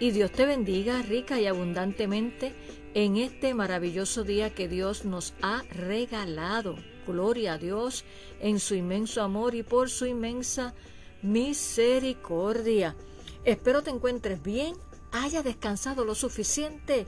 [0.00, 2.54] y Dios te bendiga rica y abundantemente
[2.94, 6.76] en este maravilloso día que Dios nos ha regalado.
[7.06, 8.04] Gloria a Dios
[8.40, 10.74] en su inmenso amor y por su inmensa
[11.22, 12.96] misericordia.
[13.44, 14.74] Espero te encuentres bien,
[15.12, 17.06] haya descansado lo suficiente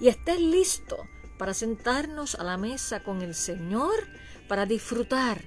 [0.00, 0.96] y estés listo
[1.38, 3.94] para sentarnos a la mesa con el Señor
[4.48, 5.42] para disfrutar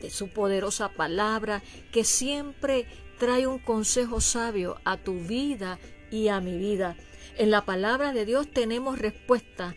[0.00, 2.86] de su poderosa palabra que siempre
[3.18, 5.78] trae un consejo sabio a tu vida
[6.10, 6.96] y a mi vida.
[7.36, 9.74] En la palabra de Dios tenemos respuesta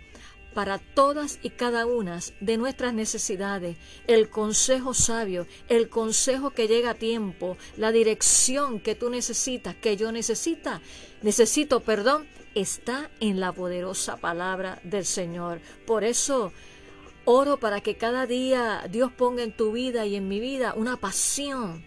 [0.54, 3.78] para todas y cada una de nuestras necesidades,
[4.08, 9.96] el consejo sabio, el consejo que llega a tiempo, la dirección que tú necesitas, que
[9.96, 10.82] yo necesita,
[11.22, 15.62] necesito, perdón, está en la poderosa palabra del Señor.
[15.86, 16.52] Por eso
[17.26, 20.98] oro para que cada día Dios ponga en tu vida y en mi vida una
[20.98, 21.86] pasión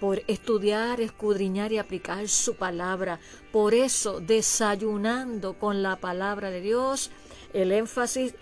[0.00, 3.20] por estudiar, escudriñar y aplicar su palabra.
[3.52, 7.10] Por eso, desayunando con la palabra de Dios,
[7.52, 8.34] el énfasis,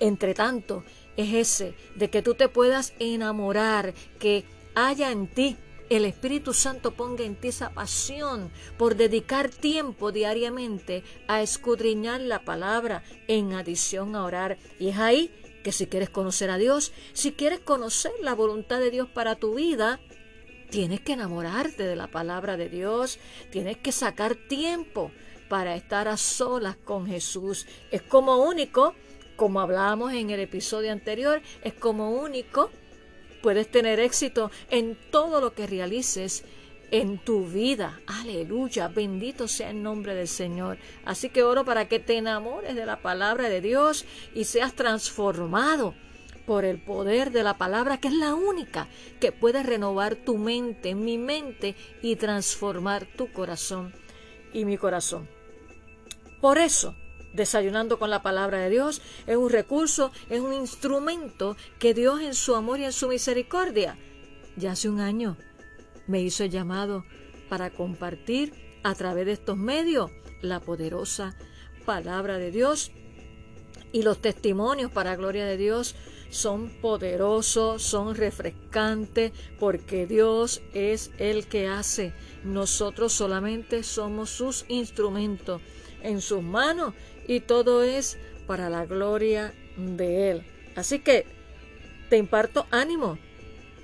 [0.00, 0.84] entre tanto,
[1.16, 5.56] es ese, de que tú te puedas enamorar, que haya en ti
[5.90, 12.44] el Espíritu Santo ponga en ti esa pasión por dedicar tiempo diariamente a escudriñar la
[12.44, 14.58] palabra en adición a orar.
[14.78, 15.30] Y es ahí
[15.62, 19.54] que si quieres conocer a Dios, si quieres conocer la voluntad de Dios para tu
[19.54, 20.00] vida,
[20.74, 23.20] tienes que enamorarte de la palabra de Dios,
[23.52, 25.12] tienes que sacar tiempo
[25.48, 27.68] para estar a solas con Jesús.
[27.92, 28.92] Es como único,
[29.36, 32.72] como hablábamos en el episodio anterior, es como único.
[33.40, 36.42] Puedes tener éxito en todo lo que realices
[36.90, 38.00] en tu vida.
[38.08, 40.78] Aleluya, bendito sea el nombre del Señor.
[41.04, 45.94] Así que oro para que te enamores de la palabra de Dios y seas transformado
[46.46, 48.88] por el poder de la palabra, que es la única
[49.20, 53.94] que puede renovar tu mente, mi mente, y transformar tu corazón
[54.52, 55.28] y mi corazón.
[56.40, 56.94] Por eso,
[57.32, 62.34] desayunando con la palabra de Dios es un recurso, es un instrumento que Dios en
[62.34, 63.98] su amor y en su misericordia,
[64.56, 65.36] ya hace un año,
[66.06, 67.04] me hizo el llamado
[67.48, 68.52] para compartir
[68.82, 70.10] a través de estos medios
[70.42, 71.34] la poderosa
[71.84, 72.92] palabra de Dios
[73.92, 75.94] y los testimonios para gloria de Dios
[76.34, 82.12] son poderosos, son refrescantes, porque Dios es el que hace.
[82.42, 85.62] Nosotros solamente somos sus instrumentos
[86.02, 86.92] en sus manos
[87.28, 90.46] y todo es para la gloria de Él.
[90.74, 91.24] Así que
[92.10, 93.16] te imparto ánimo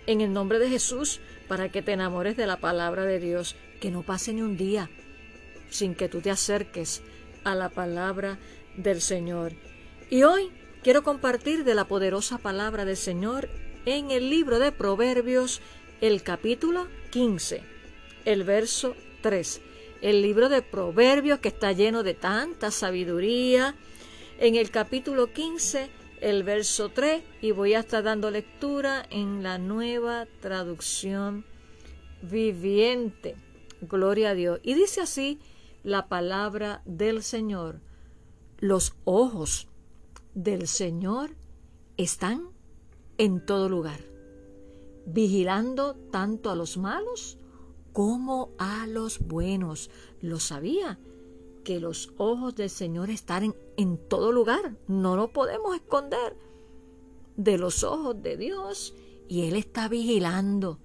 [0.06, 3.92] en el nombre de Jesús para que te enamores de la palabra de Dios, que
[3.92, 4.90] no pase ni un día
[5.70, 7.00] sin que tú te acerques
[7.44, 8.38] a la palabra
[8.76, 9.52] del Señor.
[10.10, 10.50] Y hoy
[10.82, 13.48] quiero compartir de la poderosa palabra del Señor
[13.86, 15.60] en el libro de Proverbios,
[16.00, 17.62] el capítulo 15,
[18.24, 19.62] el verso 3
[20.00, 23.74] el libro de Proverbios que está lleno de tanta sabiduría.
[24.38, 25.90] En el capítulo 15,
[26.20, 31.44] el verso 3, y voy a estar dando lectura en la nueva traducción
[32.22, 33.36] viviente.
[33.82, 34.60] Gloria a Dios.
[34.62, 35.38] Y dice así
[35.82, 37.80] la palabra del Señor.
[38.58, 39.68] Los ojos
[40.34, 41.36] del Señor
[41.96, 42.48] están
[43.18, 44.00] en todo lugar,
[45.06, 47.38] vigilando tanto a los malos
[47.92, 49.90] como a los buenos.
[50.20, 50.98] Lo sabía,
[51.64, 56.36] que los ojos del Señor están en, todo lugar, no lo podemos esconder
[57.36, 58.94] de los ojos de Dios
[59.28, 60.78] y Él está vigilando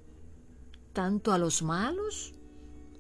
[0.93, 2.33] tanto a los malos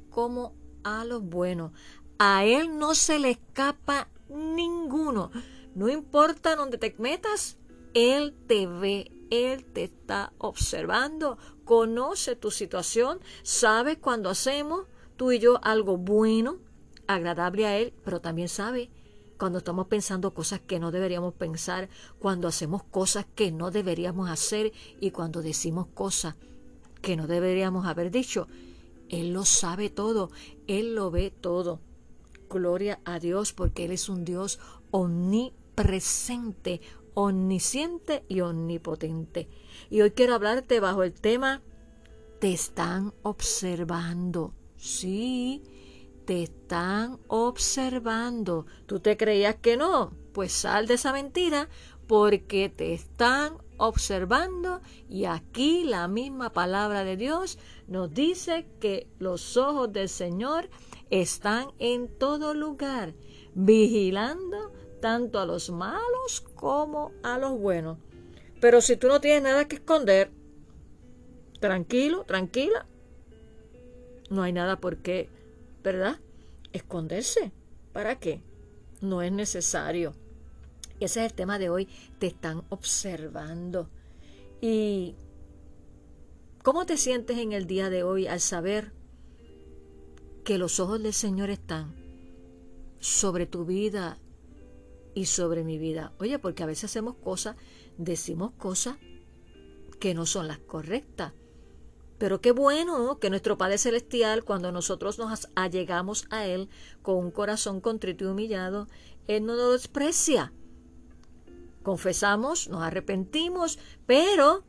[0.09, 0.53] como
[0.83, 1.71] a los buenos.
[2.17, 5.31] A Él no se le escapa ninguno.
[5.75, 7.57] No importa dónde te metas,
[7.93, 14.85] Él te ve, Él te está observando conoce tu situación, sabe cuando hacemos
[15.17, 16.57] tú y yo algo bueno,
[17.07, 18.89] agradable a Él, pero también sabe
[19.37, 21.89] cuando estamos pensando cosas que no deberíamos pensar,
[22.19, 26.35] cuando hacemos cosas que no deberíamos hacer y cuando decimos cosas
[27.01, 28.47] que no deberíamos haber dicho.
[29.09, 30.31] Él lo sabe todo,
[30.67, 31.81] Él lo ve todo.
[32.49, 34.59] Gloria a Dios porque Él es un Dios
[35.75, 36.81] omnipresente,
[37.13, 39.49] omnisciente y omnipotente.
[39.89, 41.61] Y hoy quiero hablarte bajo el tema,
[42.39, 44.53] te están observando.
[44.77, 45.63] Sí,
[46.25, 48.65] te están observando.
[48.85, 50.13] ¿Tú te creías que no?
[50.33, 51.69] Pues sal de esa mentira
[52.07, 54.79] porque te están observando
[55.09, 57.57] y aquí la misma palabra de Dios
[57.87, 60.69] nos dice que los ojos del Señor
[61.09, 63.15] están en todo lugar,
[63.53, 64.71] vigilando
[65.05, 67.99] tanto a los malos como a los buenos.
[68.59, 70.31] Pero si tú no tienes nada que esconder,
[71.59, 72.87] tranquilo, tranquila,
[74.31, 75.29] no hay nada por qué,
[75.83, 76.19] ¿verdad?
[76.73, 77.51] Esconderse.
[77.93, 78.41] ¿Para qué?
[78.99, 80.15] No es necesario.
[80.99, 81.87] Ese es el tema de hoy.
[82.17, 83.91] Te están observando.
[84.59, 85.13] ¿Y
[86.63, 88.91] cómo te sientes en el día de hoy al saber
[90.43, 91.93] que los ojos del Señor están
[92.99, 94.17] sobre tu vida
[95.15, 96.13] y sobre mi vida?
[96.19, 97.55] Oye, porque a veces hacemos cosas,
[97.97, 98.97] decimos cosas
[99.99, 101.33] que no son las correctas.
[102.19, 106.69] Pero qué bueno que nuestro Padre Celestial, cuando nosotros nos allegamos a Él
[107.01, 108.87] con un corazón contrito y humillado,
[109.27, 110.53] Él no nos desprecia
[111.85, 113.77] confesamos, nos arrepentimos,
[114.07, 114.65] pero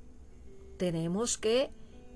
[0.77, 1.71] tenemos que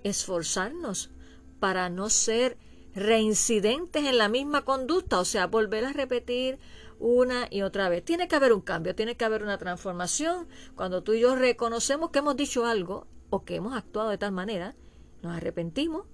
[0.04, 1.10] esforzarnos
[1.58, 2.58] para no ser
[2.94, 6.58] reincidentes en la misma conducta, o sea, volver a repetir
[7.00, 8.04] una y otra vez.
[8.04, 10.46] Tiene que haber un cambio, tiene que haber una transformación.
[10.76, 14.32] Cuando tú y yo reconocemos que hemos dicho algo o que hemos actuado de tal
[14.32, 14.76] manera,
[15.22, 16.06] nos arrepentimos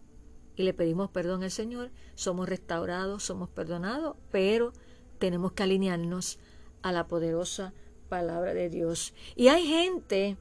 [0.55, 4.73] y le pedimos perdón al Señor, somos restaurados, somos perdonados, pero
[5.19, 6.39] tenemos que alinearnos
[6.83, 7.75] a la poderosa
[8.09, 9.13] palabra de Dios.
[9.35, 10.37] Y hay gente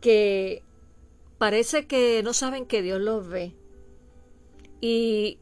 [0.00, 0.62] que
[1.38, 3.54] parece que no saben que Dios los ve.
[4.80, 5.38] Y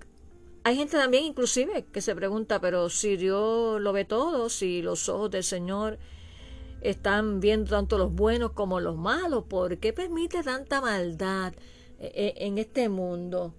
[0.67, 5.09] hay gente también inclusive que se pregunta, pero si Dios lo ve todo, si los
[5.09, 5.97] ojos del Señor
[6.81, 11.55] están viendo tanto los buenos como los malos, ¿por qué permite tanta maldad
[12.01, 13.55] eh, eh, en este mundo?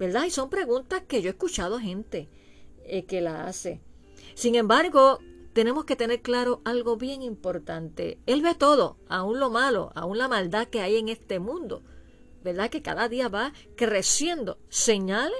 [0.00, 0.24] ¿Verdad?
[0.24, 2.28] Y son preguntas que yo he escuchado gente
[2.86, 3.80] eh, que la hace.
[4.34, 5.20] Sin embargo,
[5.52, 8.18] tenemos que tener claro algo bien importante.
[8.26, 11.84] Él ve todo, aún lo malo, aún la maldad que hay en este mundo.
[12.42, 12.68] ¿Verdad?
[12.68, 14.58] Que cada día va creciendo.
[14.70, 15.38] Señales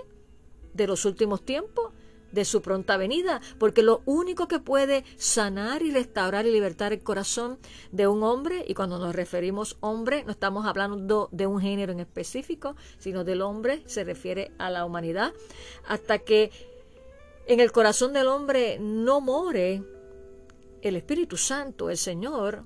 [0.74, 1.92] de los últimos tiempos,
[2.32, 7.02] de su pronta venida, porque lo único que puede sanar y restaurar y libertar el
[7.02, 7.58] corazón
[7.92, 12.00] de un hombre, y cuando nos referimos hombre, no estamos hablando de un género en
[12.00, 15.32] específico, sino del hombre, se refiere a la humanidad,
[15.88, 16.50] hasta que
[17.46, 19.82] en el corazón del hombre no more
[20.82, 22.64] el Espíritu Santo, el Señor,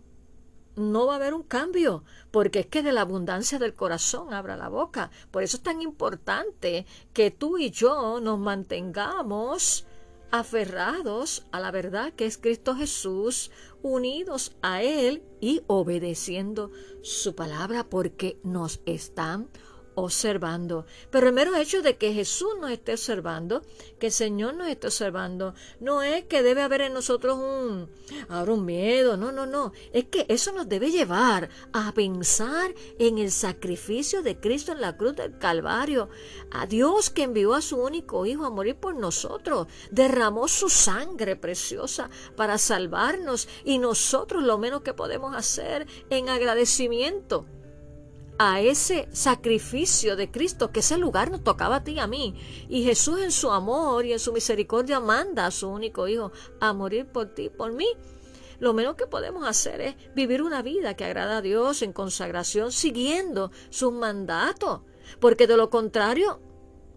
[0.77, 4.57] no va a haber un cambio, porque es que de la abundancia del corazón abra
[4.57, 5.11] la boca.
[5.31, 9.87] Por eso es tan importante que tú y yo nos mantengamos
[10.31, 16.73] aferrados a la verdad que es Cristo Jesús, unidos a Él y obedeciendo
[17.03, 19.49] su palabra, porque nos están
[19.95, 20.87] observando.
[21.11, 23.63] Pero el mero hecho de que Jesús nos esté observando,
[23.99, 27.91] que el Señor nos esté observando, no es que debe haber en nosotros un,
[28.29, 29.73] ahora un miedo, no, no, no.
[29.93, 34.97] Es que eso nos debe llevar a pensar en el sacrificio de Cristo en la
[34.97, 36.09] cruz del Calvario,
[36.51, 41.37] a Dios que envió a su único Hijo a morir por nosotros, derramó su sangre
[41.37, 47.47] preciosa para salvarnos y nosotros lo menos que podemos hacer en agradecimiento
[48.39, 52.35] a ese sacrificio de Cristo, que ese lugar nos tocaba a ti y a mí.
[52.69, 56.73] Y Jesús en su amor y en su misericordia manda a su único Hijo a
[56.73, 57.87] morir por ti por mí.
[58.59, 62.73] Lo menos que podemos hacer es vivir una vida que agrada a Dios en consagración,
[62.73, 64.81] siguiendo sus mandatos,
[65.21, 66.41] porque de lo contrario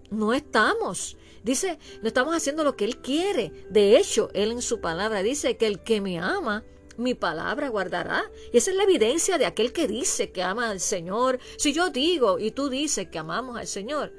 [0.10, 1.18] no estamos.
[1.44, 3.52] Dice, no estamos haciendo lo que Él quiere.
[3.70, 6.64] De hecho, Él en su palabra dice que el que me ama,
[6.98, 8.30] mi palabra guardará.
[8.52, 11.40] Y esa es la evidencia de aquel que dice que ama al Señor.
[11.58, 14.14] Si yo digo y tú dices que amamos al Señor,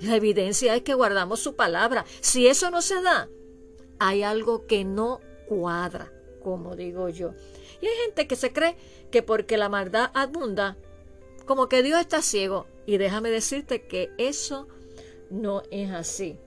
[0.00, 2.04] la evidencia es que guardamos su palabra.
[2.20, 3.28] Si eso no se da,
[3.98, 7.32] hay algo que no cuadra, como digo yo.
[7.80, 8.76] Y hay gente que se cree
[9.10, 10.76] que porque la maldad abunda,
[11.46, 12.66] como que Dios está ciego.
[12.86, 14.68] Y déjame decirte que eso
[15.30, 16.38] no es así.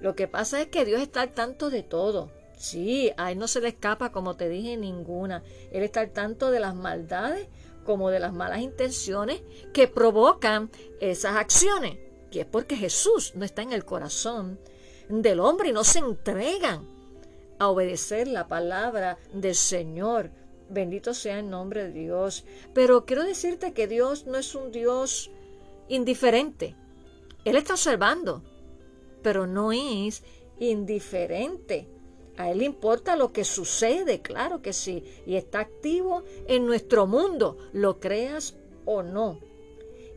[0.00, 2.30] Lo que pasa es que Dios está al tanto de todo.
[2.56, 5.42] Sí, a él no se le escapa, como te dije, ninguna.
[5.70, 7.48] Él está al tanto de las maldades
[7.84, 10.70] como de las malas intenciones que provocan
[11.00, 11.98] esas acciones.
[12.30, 14.58] Y es porque Jesús no está en el corazón
[15.08, 16.86] del hombre y no se entregan
[17.58, 20.30] a obedecer la palabra del Señor.
[20.68, 22.44] Bendito sea el nombre de Dios.
[22.74, 25.30] Pero quiero decirte que Dios no es un Dios
[25.88, 26.74] indiferente.
[27.44, 28.42] Él está observando,
[29.22, 30.24] pero no es
[30.58, 31.88] indiferente.
[32.36, 37.06] A Él le importa lo que sucede, claro que sí, y está activo en nuestro
[37.06, 39.40] mundo, lo creas o no.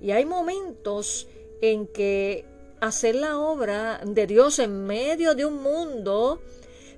[0.01, 1.27] Y hay momentos
[1.61, 2.45] en que
[2.81, 6.41] hacer la obra de Dios en medio de un mundo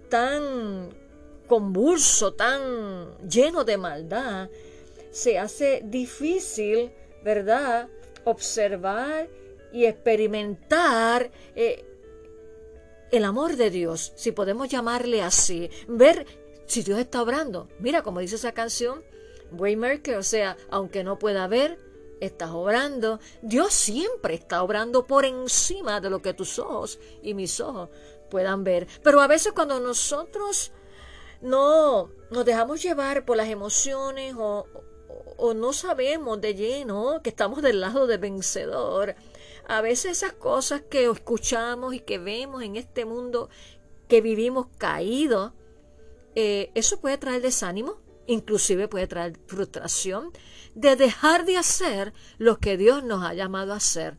[0.10, 0.90] tan
[1.48, 4.50] convulso, tan lleno de maldad,
[5.12, 6.92] se hace difícil,
[7.24, 7.90] ¿verdad?,
[8.24, 9.30] observar
[9.74, 11.84] y experimentar eh,
[13.12, 16.26] el amor de Dios, si podemos llamarle así, ver
[16.66, 17.68] si Dios está obrando.
[17.80, 19.04] Mira, como dice esa canción,
[19.52, 21.78] Waymaker, o sea, aunque no pueda ver,
[22.22, 23.20] estás obrando.
[23.42, 27.90] Dios siempre está obrando por encima de lo que tus ojos y mis ojos
[28.30, 28.88] puedan ver.
[29.04, 30.72] Pero a veces cuando nosotros
[31.42, 34.66] no nos dejamos llevar por las emociones o,
[35.38, 39.16] o no sabemos de lleno que estamos del lado del vencedor,
[39.72, 43.50] a veces esas cosas que escuchamos y que vemos en este mundo
[44.10, 45.54] que vivimos caídos,
[46.36, 50.34] eh, eso puede traer desánimo, inclusive puede traer frustración
[50.76, 54.18] de dejar de hacer lo que Dios nos ha llamado a hacer,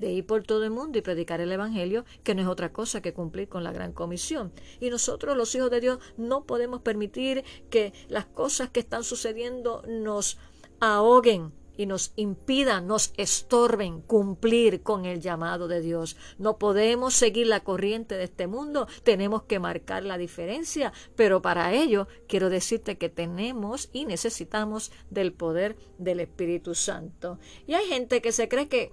[0.00, 3.00] de ir por todo el mundo y predicar el Evangelio, que no es otra cosa
[3.00, 4.52] que cumplir con la gran comisión.
[4.80, 9.84] Y nosotros, los hijos de Dios, no podemos permitir que las cosas que están sucediendo
[9.86, 10.38] nos
[10.80, 16.16] ahoguen y nos impidan, nos estorben cumplir con el llamado de Dios.
[16.36, 21.72] No podemos seguir la corriente de este mundo, tenemos que marcar la diferencia, pero para
[21.72, 27.38] ello quiero decirte que tenemos y necesitamos del poder del Espíritu Santo.
[27.68, 28.92] Y hay gente que se cree que,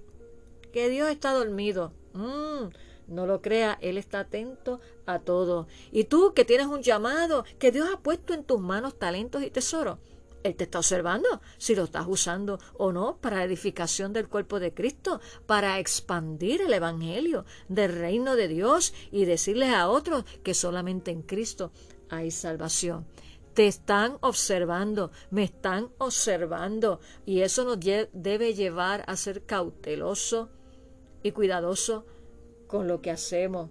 [0.72, 1.92] que Dios está dormido.
[2.12, 2.68] Mm,
[3.08, 5.66] no lo crea, Él está atento a todo.
[5.90, 9.50] Y tú que tienes un llamado, que Dios ha puesto en tus manos talentos y
[9.50, 9.98] tesoros
[10.46, 14.60] él te está observando si lo estás usando o no para la edificación del cuerpo
[14.60, 20.54] de Cristo, para expandir el Evangelio del reino de Dios y decirles a otros que
[20.54, 21.72] solamente en Cristo
[22.08, 23.06] hay salvación.
[23.54, 30.50] Te están observando, me están observando y eso nos debe llevar a ser cauteloso
[31.22, 32.06] y cuidadoso
[32.66, 33.70] con lo que hacemos.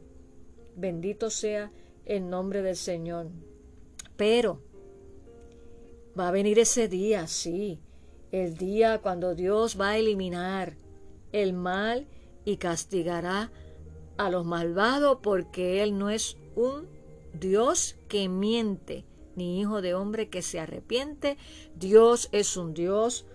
[0.76, 1.72] Bendito sea
[2.06, 3.28] el nombre del Señor.
[4.18, 4.62] Pero
[6.18, 7.82] Va a venir ese día, sí,
[8.32, 10.78] el día cuando Dios va a eliminar
[11.32, 12.08] el mal
[12.46, 13.52] y castigará
[14.18, 16.88] a los malvados porque Él no es un
[17.34, 19.06] Dios que miente,
[19.36, 21.38] ni hijo de hombre que se arrepiente.
[21.76, 23.26] Dios es un Dios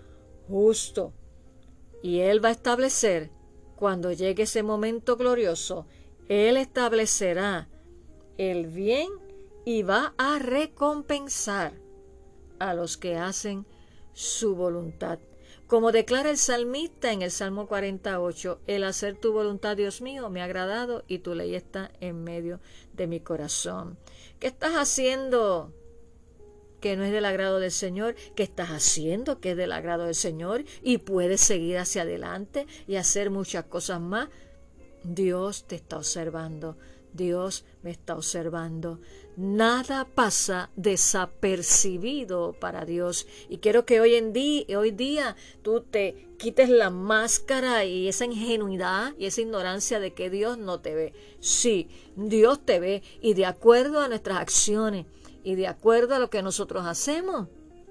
[0.47, 1.13] justo.
[2.01, 3.29] Y Él va a establecer,
[3.75, 5.85] cuando llegue ese momento glorioso,
[6.29, 7.69] Él establecerá
[8.37, 9.09] el bien
[9.65, 11.73] y va a recompensar
[12.69, 13.65] a los que hacen
[14.13, 15.19] su voluntad.
[15.67, 20.41] Como declara el salmista en el Salmo 48, el hacer tu voluntad, Dios mío, me
[20.41, 22.59] ha agradado y tu ley está en medio
[22.93, 23.97] de mi corazón.
[24.39, 25.73] ¿Qué estás haciendo
[26.81, 28.15] que no es del agrado del Señor?
[28.35, 30.65] ¿Qué estás haciendo que es del agrado del Señor?
[30.83, 34.27] Y puedes seguir hacia adelante y hacer muchas cosas más.
[35.03, 36.77] Dios te está observando.
[37.13, 38.99] Dios me está observando.
[39.37, 43.27] Nada pasa desapercibido para Dios.
[43.49, 48.25] Y quiero que hoy en día, hoy día tú te quites la máscara y esa
[48.25, 51.13] ingenuidad y esa ignorancia de que Dios no te ve.
[51.39, 55.05] Sí, Dios te ve y de acuerdo a nuestras acciones
[55.43, 57.47] y de acuerdo a lo que nosotros hacemos,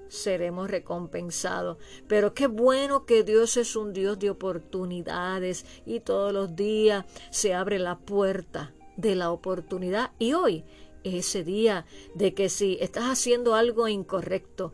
[0.09, 1.77] seremos recompensados.
[2.07, 7.53] Pero qué bueno que Dios es un Dios de oportunidades y todos los días se
[7.53, 10.65] abre la puerta de la oportunidad y hoy
[11.03, 14.73] ese día de que si estás haciendo algo incorrecto,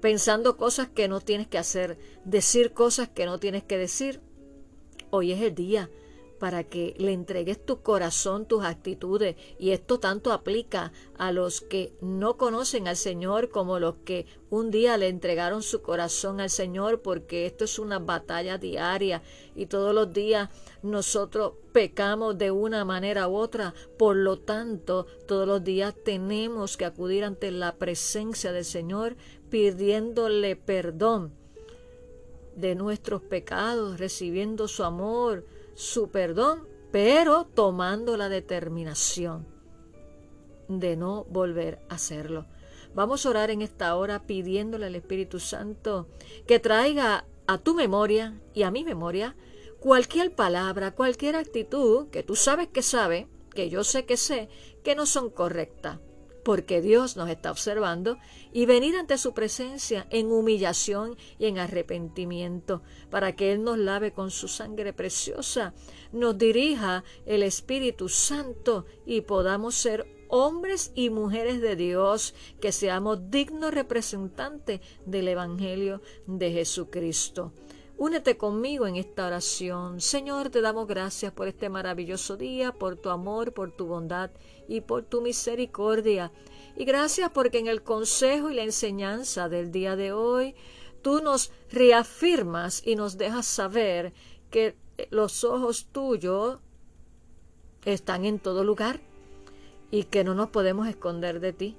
[0.00, 4.20] pensando cosas que no tienes que hacer, decir cosas que no tienes que decir,
[5.10, 5.90] hoy es el día
[6.38, 9.36] para que le entregues tu corazón, tus actitudes.
[9.58, 14.70] Y esto tanto aplica a los que no conocen al Señor como los que un
[14.70, 19.22] día le entregaron su corazón al Señor, porque esto es una batalla diaria
[19.54, 20.48] y todos los días
[20.82, 23.74] nosotros pecamos de una manera u otra.
[23.98, 29.16] Por lo tanto, todos los días tenemos que acudir ante la presencia del Señor
[29.50, 31.32] pidiéndole perdón
[32.58, 35.44] de nuestros pecados, recibiendo su amor,
[35.78, 39.46] su perdón, pero tomando la determinación
[40.66, 42.46] de no volver a hacerlo.
[42.96, 46.08] Vamos a orar en esta hora pidiéndole al Espíritu Santo
[46.48, 49.36] que traiga a tu memoria y a mi memoria
[49.78, 54.48] cualquier palabra, cualquier actitud que tú sabes que sabe, que yo sé que sé,
[54.82, 56.00] que no son correctas
[56.48, 58.16] porque Dios nos está observando,
[58.54, 64.14] y venir ante su presencia en humillación y en arrepentimiento, para que Él nos lave
[64.14, 65.74] con su sangre preciosa,
[66.10, 73.30] nos dirija el Espíritu Santo y podamos ser hombres y mujeres de Dios, que seamos
[73.30, 77.52] dignos representantes del Evangelio de Jesucristo.
[78.00, 80.00] Únete conmigo en esta oración.
[80.00, 84.30] Señor, te damos gracias por este maravilloso día, por tu amor, por tu bondad
[84.68, 86.30] y por tu misericordia.
[86.76, 90.54] Y gracias porque en el consejo y la enseñanza del día de hoy,
[91.02, 94.12] tú nos reafirmas y nos dejas saber
[94.48, 94.76] que
[95.10, 96.60] los ojos tuyos
[97.84, 99.00] están en todo lugar
[99.90, 101.76] y que no nos podemos esconder de ti.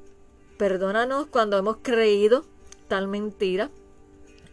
[0.57, 2.43] Perdónanos cuando hemos creído
[2.89, 3.71] tal mentira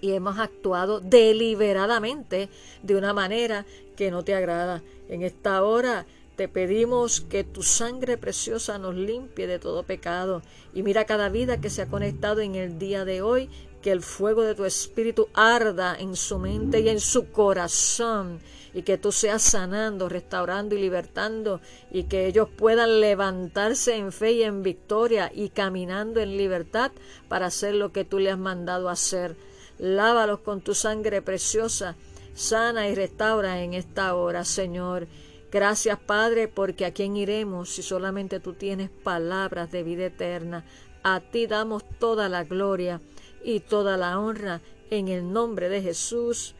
[0.00, 2.48] y hemos actuado deliberadamente
[2.82, 4.82] de una manera que no te agrada.
[5.08, 10.42] En esta hora te pedimos que tu sangre preciosa nos limpie de todo pecado.
[10.74, 13.48] Y mira cada vida que se ha conectado en el día de hoy,
[13.80, 18.40] que el fuego de tu espíritu arda en su mente y en su corazón.
[18.74, 21.62] Y que tú seas sanando, restaurando y libertando.
[21.90, 26.92] Y que ellos puedan levantarse en fe y en victoria y caminando en libertad
[27.28, 29.36] para hacer lo que tú le has mandado hacer.
[29.78, 31.96] Lávalos con tu sangre preciosa,
[32.34, 35.06] sana y restaura en esta hora, Señor.
[35.50, 40.64] Gracias, Padre, porque a quién iremos si solamente tú tienes palabras de vida eterna.
[41.02, 43.00] A ti damos toda la gloria
[43.44, 46.54] y toda la honra en el nombre de Jesús.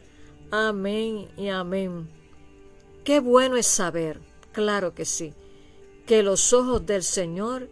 [0.51, 2.09] Amén y amén.
[3.05, 4.21] Qué bueno es saber,
[4.53, 5.35] claro que sí,
[6.07, 7.69] que los ojos del Señor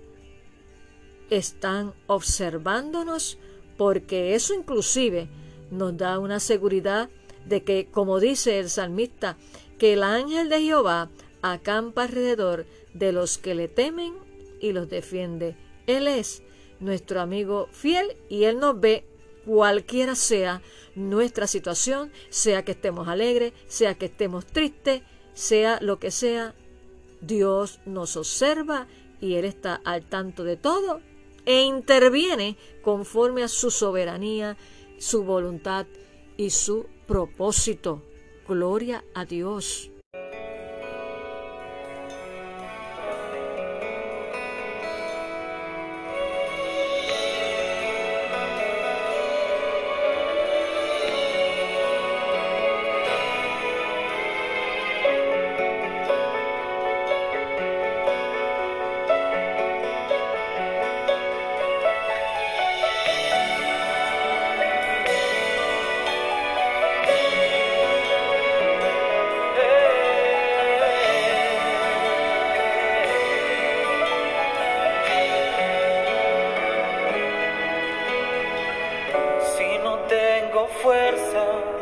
[1.31, 3.39] están observándonos
[3.77, 5.29] porque eso inclusive
[5.71, 7.11] nos da una seguridad
[7.47, 9.37] de que, como dice el salmista,
[9.79, 11.11] que el ángel de Jehová
[11.43, 14.15] acampa alrededor de los que le temen
[14.61, 15.57] y los defiende.
[15.87, 16.43] Él es
[16.81, 19.05] nuestro amigo fiel y Él nos ve
[19.45, 20.63] cualquiera sea
[20.95, 25.03] nuestra situación, sea que estemos alegres, sea que estemos tristes,
[25.35, 26.55] sea lo que sea,
[27.21, 28.87] Dios nos observa
[29.21, 31.01] y Él está al tanto de todo
[31.47, 34.57] e interviene conforme a su soberanía,
[34.99, 35.87] su voluntad
[36.37, 38.03] y su propósito.
[38.47, 39.91] Gloria a Dios.
[80.85, 81.74] fuerza.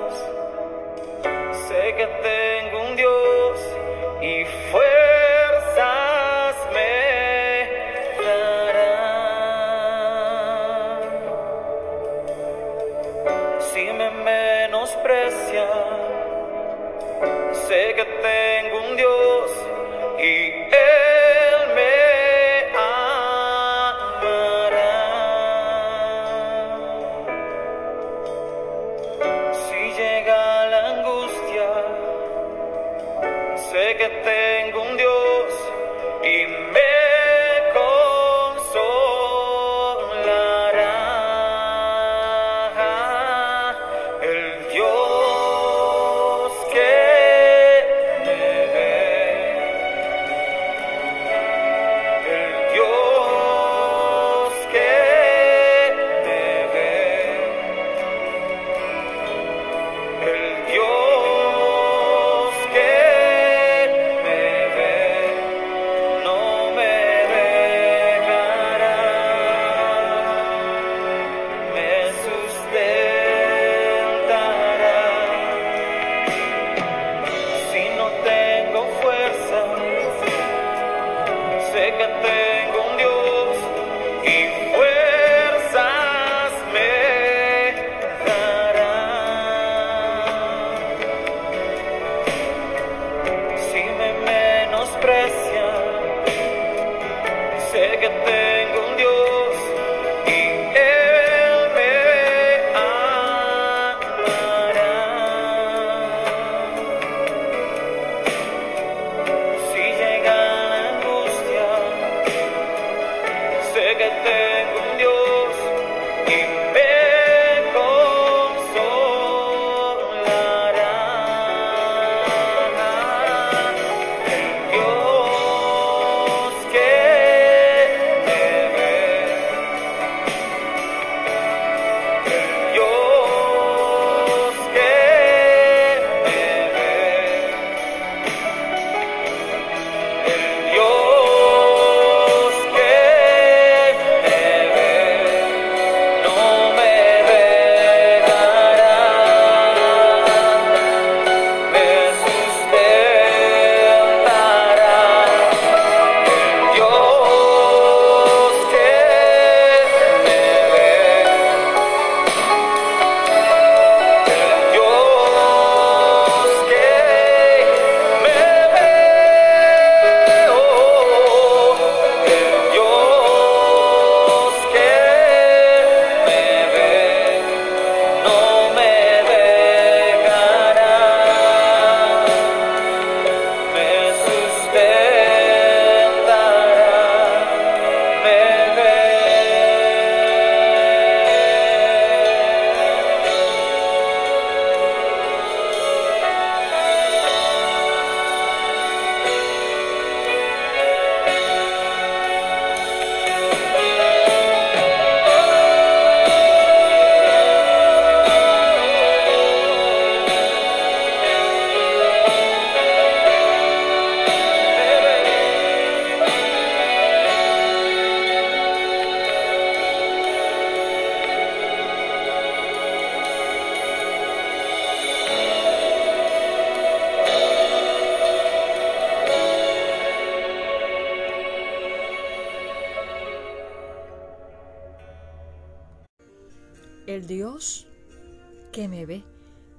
[238.72, 239.25] Que me ve.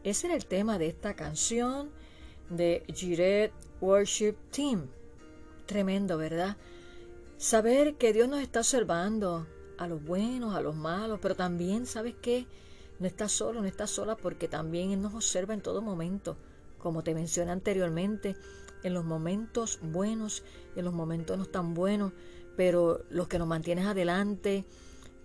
[0.04, 1.90] Ese era el tema de esta canción
[2.50, 4.88] de Giret Worship Team.
[5.66, 6.58] Tremendo, ¿verdad?
[7.38, 12.16] Saber que Dios nos está observando a los buenos, a los malos, pero también, ¿sabes
[12.22, 12.46] qué?
[13.00, 16.38] No estás solo, no estás sola porque también Él nos observa en todo momento.
[16.78, 18.36] Como te mencioné anteriormente,
[18.84, 20.44] en los momentos buenos
[20.76, 22.14] en los momentos no tan buenos,
[22.56, 24.66] pero lo que nos mantiene adelante,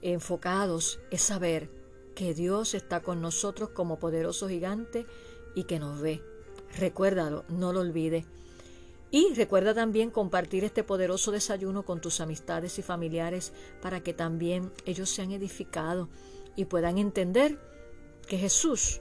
[0.02, 1.70] enfocados, es saber
[2.18, 5.06] que Dios está con nosotros como poderoso gigante
[5.54, 6.20] y que nos ve.
[6.76, 8.24] Recuérdalo, no lo olvides.
[9.12, 14.72] Y recuerda también compartir este poderoso desayuno con tus amistades y familiares para que también
[14.84, 16.08] ellos sean edificados
[16.56, 17.56] y puedan entender
[18.26, 19.00] que Jesús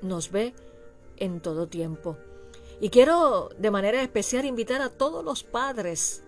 [0.00, 0.52] nos ve
[1.18, 2.18] en todo tiempo.
[2.80, 6.24] Y quiero de manera especial invitar a todos los padres,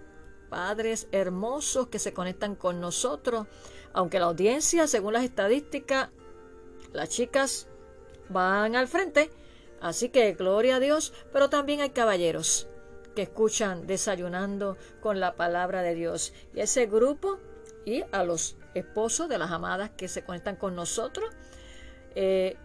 [0.49, 3.49] padres hermosos que se conectan con nosotros,
[3.95, 6.11] aunque la audiencia, según las estadísticas,
[6.93, 7.69] las chicas
[8.29, 9.31] van al frente,
[9.81, 12.69] así que gloria a Dios, pero también hay caballeros
[13.15, 16.35] que escuchan desayunando con la palabra de Dios.
[16.55, 17.39] Y ese grupo
[17.85, 21.31] y a los esposos de las amadas que se conectan con nosotros.
[22.15, 22.57] Eh,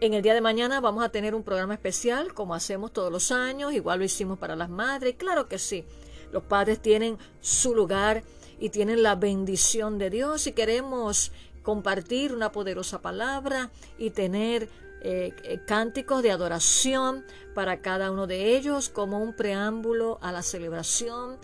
[0.00, 3.30] en el día de mañana vamos a tener un programa especial, como hacemos todos los
[3.32, 5.84] años, igual lo hicimos para las madres, claro que sí.
[6.32, 8.22] Los padres tienen su lugar
[8.60, 14.68] y tienen la bendición de Dios y queremos compartir una poderosa palabra y tener
[15.02, 15.32] eh,
[15.66, 21.38] cánticos de adoración para cada uno de ellos como un preámbulo a la celebración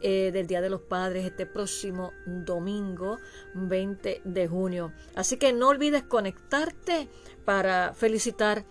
[0.00, 3.18] eh, del Día de los Padres este próximo domingo
[3.54, 4.92] 20 de junio.
[5.14, 7.08] Así que no olvides conectarte
[7.44, 8.64] para felicitar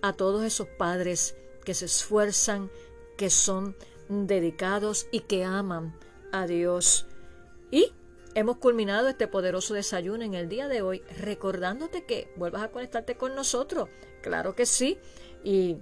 [0.00, 2.70] a todos esos padres que se esfuerzan,
[3.18, 3.76] que son
[4.08, 5.94] dedicados y que aman
[6.32, 7.06] a Dios.
[7.72, 7.92] Y
[8.34, 13.14] Hemos culminado este poderoso desayuno en el día de hoy recordándote que vuelvas a conectarte
[13.14, 13.90] con nosotros,
[14.22, 14.98] claro que sí,
[15.44, 15.76] y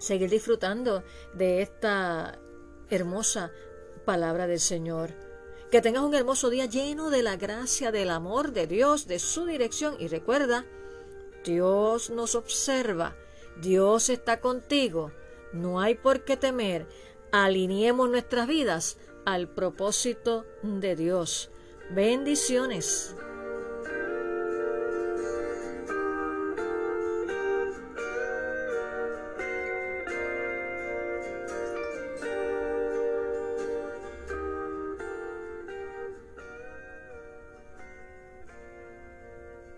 [0.00, 1.04] seguir disfrutando
[1.34, 2.40] de esta
[2.90, 3.52] hermosa
[4.04, 5.14] palabra del Señor.
[5.70, 9.44] Que tengas un hermoso día lleno de la gracia, del amor de Dios, de su
[9.44, 9.94] dirección.
[10.00, 10.66] Y recuerda,
[11.44, 13.14] Dios nos observa,
[13.60, 15.12] Dios está contigo,
[15.52, 16.88] no hay por qué temer,
[17.30, 21.50] alineemos nuestras vidas al propósito de Dios.
[21.90, 23.14] Bendiciones.